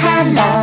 [0.00, 0.57] hello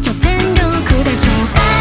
[0.00, 1.77] じゃ全力でしょ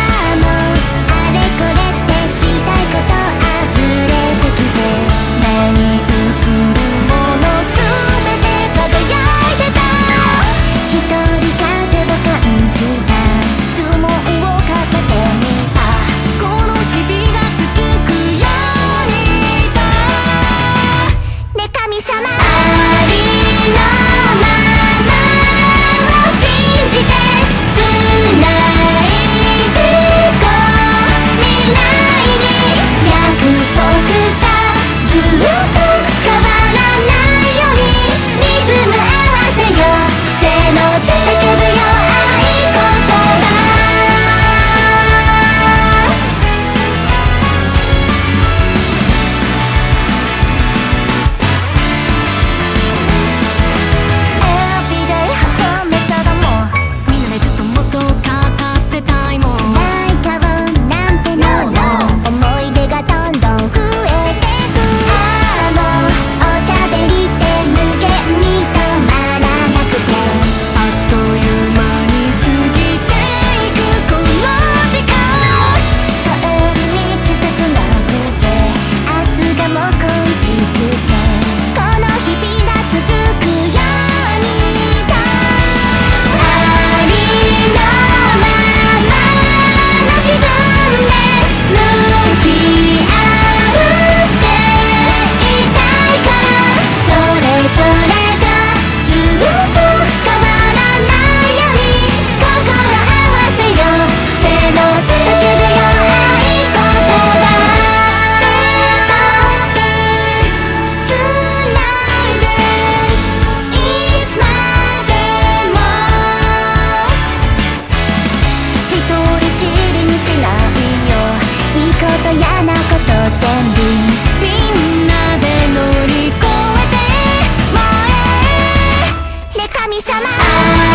[130.35, 130.86] my